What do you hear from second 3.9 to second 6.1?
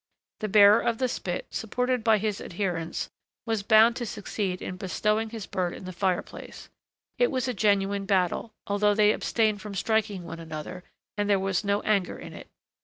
to succeed in bestowing his bird in the